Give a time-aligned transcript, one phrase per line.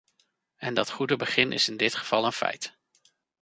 [0.55, 2.77] En dat goede begin is in dit geval een feit.